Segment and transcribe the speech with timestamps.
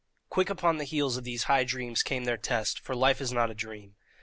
[0.29, 3.51] Quick upon the heels of these high dreams came their test, for life is not
[3.51, 3.93] a dream.